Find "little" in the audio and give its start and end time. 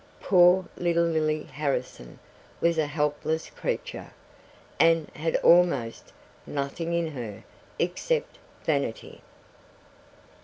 0.77-1.03